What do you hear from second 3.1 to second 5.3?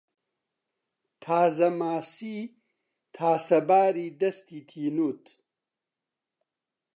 تاسەباری دەستی تینووت